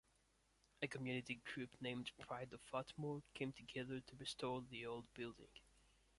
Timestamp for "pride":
2.17-2.53